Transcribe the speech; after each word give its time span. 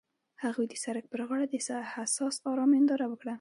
هغوی 0.43 0.65
د 0.69 0.75
سړک 0.83 1.05
پر 1.11 1.21
غاړه 1.27 1.45
د 1.49 1.55
حساس 1.93 2.35
آرمان 2.49 2.71
ننداره 2.73 3.05
وکړه. 3.09 3.29